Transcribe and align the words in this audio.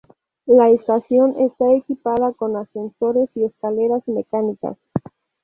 La 0.47 0.67
estación 0.71 1.35
está 1.37 1.71
equipada 1.73 2.33
con 2.33 2.55
ascensores 2.57 3.29
y 3.35 3.43
escaleras 3.43 4.01
mecánicas. 4.07 4.75